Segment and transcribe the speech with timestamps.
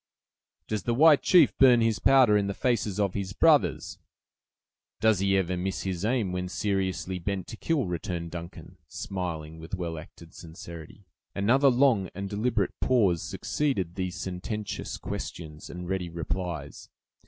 [0.67, 3.99] "Does the white chief burn his powder in the faces of his brothers?"
[4.99, 9.75] "Does he ever miss his aim, when seriously bent to kill?" returned Duncan, smiling with
[9.75, 11.05] well acted sincerity.
[11.35, 16.89] Another long and deliberate pause succeeded these sententious questions and ready replies.